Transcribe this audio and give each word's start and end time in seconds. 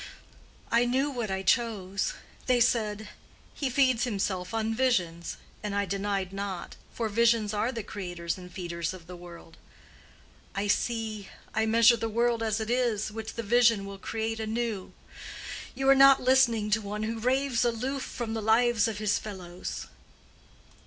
I 0.71 0.85
knew 0.85 1.11
what 1.11 1.29
I 1.29 1.43
chose. 1.43 2.13
They 2.47 2.59
said, 2.59 3.09
'He 3.53 3.69
feeds 3.69 4.03
himself 4.03 4.51
on 4.51 4.73
visions,' 4.73 5.37
and 5.61 5.75
I 5.75 5.85
denied 5.85 6.33
not; 6.33 6.75
for 6.91 7.07
visions 7.07 7.53
are 7.53 7.71
the 7.71 7.83
creators 7.83 8.35
and 8.35 8.51
feeders 8.51 8.95
of 8.95 9.05
the 9.05 9.15
world. 9.15 9.57
I 10.55 10.65
see, 10.65 11.29
I 11.53 11.67
measure 11.67 11.97
the 11.97 12.09
world 12.09 12.41
as 12.41 12.59
it 12.59 12.71
is, 12.71 13.11
which 13.11 13.35
the 13.35 13.43
vision 13.43 13.85
will 13.85 13.99
create 13.99 14.39
anew. 14.39 14.91
You 15.75 15.87
are 15.87 15.93
not 15.93 16.19
listening 16.23 16.71
to 16.71 16.81
one 16.81 17.03
who 17.03 17.19
raves 17.19 17.63
aloof 17.63 18.01
from 18.01 18.33
the 18.33 18.41
lives 18.41 18.87
of 18.87 18.97
his 18.97 19.19
fellows." 19.19 19.85